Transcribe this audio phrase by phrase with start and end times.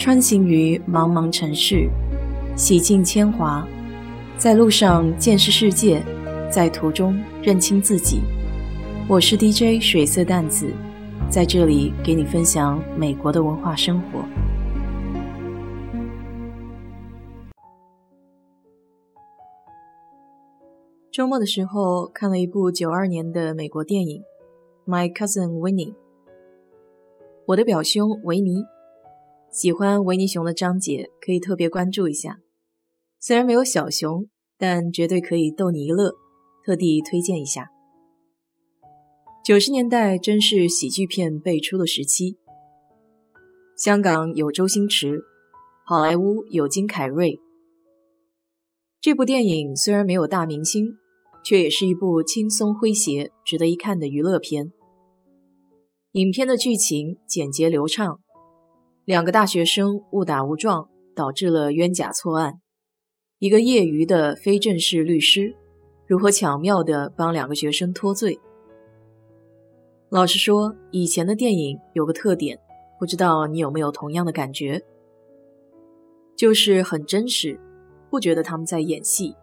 [0.00, 1.86] 穿行于茫茫城市，
[2.56, 3.68] 洗尽铅华，
[4.38, 6.02] 在路上见识世界，
[6.50, 8.22] 在途中认清自己。
[9.06, 10.72] 我是 DJ 水色淡子，
[11.28, 14.24] 在这里给你分享美国的文化生活。
[21.12, 24.22] 周末的时候看了一部九二年的美国电影
[24.90, 25.92] 《My Cousin Winnie》，
[27.48, 28.64] 我的表兄维尼。
[29.52, 32.38] 喜欢维尼熊的章节可以特别关注一下，
[33.18, 36.12] 虽然没有小熊，但绝对可以逗你一乐，
[36.64, 37.68] 特地推荐一下。
[39.44, 42.36] 九十年代真是喜剧片辈出的时期，
[43.76, 45.20] 香港有周星驰，
[45.84, 47.40] 好莱坞有金凯瑞。
[49.00, 50.94] 这部电影虽然没有大明星，
[51.44, 54.70] 却也是一部轻松诙谐、值得一看的娱乐片。
[56.12, 58.20] 影片的剧情简洁流畅。
[59.06, 62.60] 两个大学生误打误撞，导致了冤假错案。
[63.38, 65.56] 一个业余的非正式律师，
[66.06, 68.38] 如何巧妙地帮两个学生脱罪？
[70.10, 72.58] 老实说，以前的电影有个特点，
[72.98, 74.82] 不知道你有没有同样的感觉，
[76.36, 77.58] 就是很真实，
[78.10, 79.34] 不觉得他们在演戏，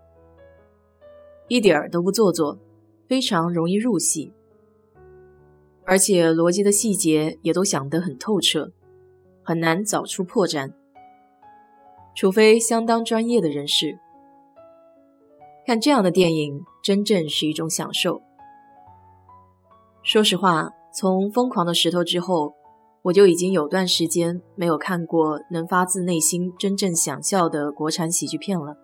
[1.47, 2.59] 一点儿都不做作，
[3.07, 4.31] 非常容易入戏，
[5.83, 8.71] 而且逻辑的细节也都想得很透彻。
[9.47, 10.73] 很难找出破绽，
[12.13, 13.97] 除非相当专业的人士。
[15.65, 18.21] 看这样的电影，真正是一种享受。
[20.03, 22.55] 说实话，从《疯狂的石头》之后，
[23.03, 28.75] 我就已经有段时间没有看过能发自内心真正想笑的国产喜剧片了。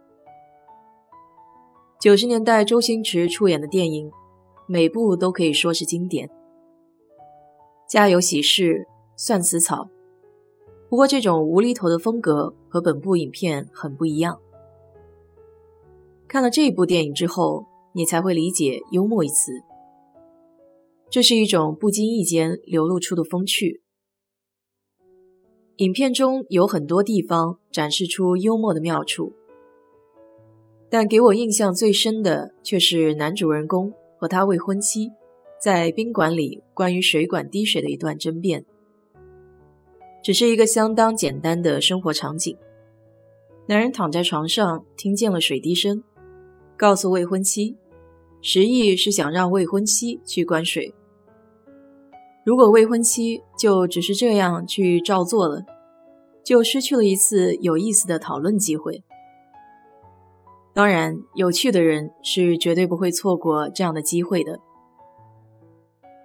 [1.99, 4.09] 九十年代周星驰出演的电影，
[4.65, 6.29] 每部都可以说是经典，
[7.85, 8.63] 《家有喜事》
[9.17, 9.83] 《算死草》。
[10.93, 14.39] 不过，这种无厘头的风格和本部影片很不一样。
[16.27, 19.53] 看了这一部电影之后，你才会理解“幽默”一词。
[21.09, 23.81] 这是一种不经意间流露出的风趣。
[25.77, 29.33] 影片中有很多地方展示出幽默的妙处，
[30.91, 35.09] 但给我印象最深的却是男主人公和他未婚妻
[35.59, 38.67] 在宾馆里关于水管滴水的一段争辩。
[40.23, 42.57] 只是一个相当简单的生活场景。
[43.67, 46.01] 男人躺在床上，听见了水滴声，
[46.77, 47.77] 告诉未婚妻，
[48.41, 50.95] 实意是想让未婚妻去关水。
[52.45, 55.63] 如果未婚妻就只是这样去照做了，
[56.43, 59.03] 就失去了一次有意思的讨论机会。
[60.73, 64.59] 当然，有趣的人是绝对不会错过这样的机会的。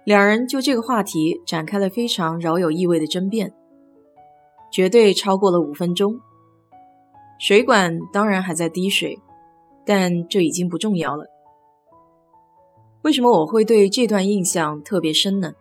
[0.05, 3.53] 两人就这个话题展开了非常饶有意味的争辩。
[4.71, 6.19] 绝对超过了五分钟，
[7.39, 9.19] 水管当然还在滴水，
[9.85, 11.25] 但这已经不重要了。
[13.01, 15.53] 为什么我会对这段印象特别深呢？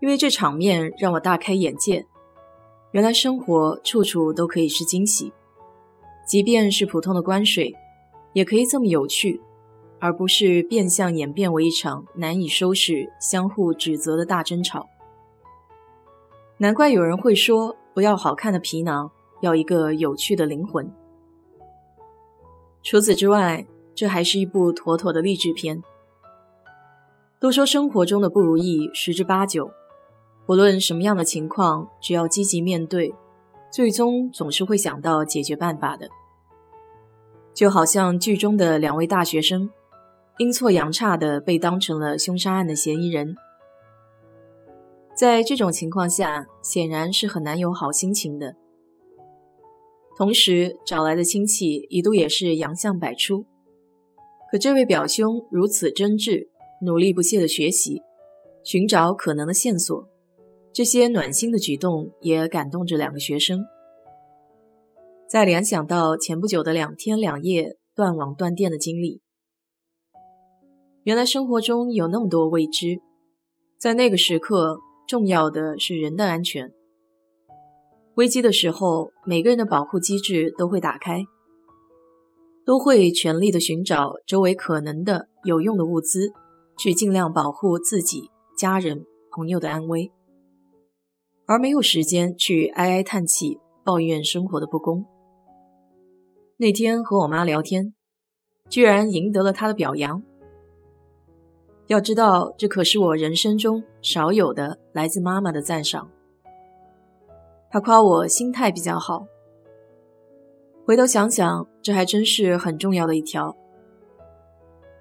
[0.00, 2.04] 因为这场面让我大开眼界，
[2.90, 5.32] 原来生活处处都可以是惊喜，
[6.26, 7.72] 即便是普通的关水，
[8.32, 9.40] 也可以这么有趣，
[10.00, 14.88] 而不是变相演变为一场难以收拾、相互指责的大争吵。
[16.62, 20.88] 难怪有人会说，不要好看的皮囊，要一个有趣的灵魂。
[22.84, 25.82] 除此之外，这还是一部妥妥的励志片。
[27.40, 29.72] 都说生活中的不如意十之八九，
[30.46, 33.12] 不论什么样的情况，只要积极面对，
[33.72, 36.08] 最终总是会想到解决办法的。
[37.52, 39.68] 就好像剧中的两位大学生，
[40.38, 43.34] 阴错阳差的被当成了凶杀案的嫌疑人。
[45.14, 48.56] 在这种情况下，显然是很难有好心情的。
[50.16, 53.44] 同时找来的亲戚一度也是洋相百出，
[54.50, 56.48] 可这位表兄如此真挚、
[56.82, 58.02] 努力不懈的学习，
[58.64, 60.08] 寻找可能的线索，
[60.72, 63.64] 这些暖心的举动也感动着两个学生。
[65.28, 69.20] 再联想到前不久的两天两夜断网断电的经历，
[71.04, 73.00] 原来生活中有那么多未知，
[73.78, 74.80] 在那个时刻。
[75.06, 76.72] 重要的是人的安全。
[78.14, 81.24] 危机的时候，每个人的保护机制都会打开，
[82.66, 86.32] 都会全力的寻找周围可能的有用的物资，
[86.76, 90.12] 去尽量保护自己、家人、朋友的安危，
[91.46, 95.06] 而没有时间去哀哀叹气、抱怨生活的不公。
[96.58, 97.94] 那天和我妈聊天，
[98.68, 100.22] 居然赢得了她的表扬。
[101.88, 106.10] 要知道，这可是我人生中少有的来自妈妈的赞赏。
[107.70, 109.26] 他夸我心态比较好。
[110.84, 113.56] 回头想想，这还真是很重要的一条。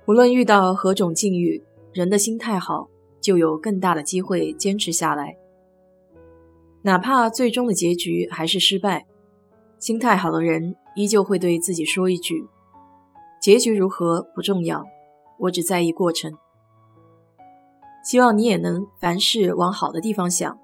[0.07, 1.63] 无论遇到何种境遇，
[1.94, 2.89] 人的心态好，
[3.22, 5.38] 就有更大的机会坚持下来。
[6.81, 9.06] 哪怕最终的结局还是失败，
[9.78, 12.48] 心态好的人依旧会对自己说一句
[13.42, 14.83] ：“结局如何不重要，
[15.39, 16.33] 我只在意过程。”
[18.11, 20.59] 希望你也能凡事往好的地方想，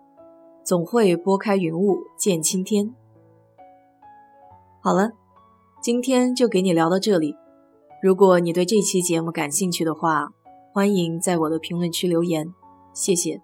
[0.66, 2.94] 总会拨开云雾见青天。
[4.82, 5.12] 好了，
[5.82, 7.38] 今天就给你聊到这里。
[8.04, 10.28] 如果你对这期节目感兴趣的话，
[10.74, 12.54] 欢迎在我的评论区留言，
[12.94, 13.42] 谢谢。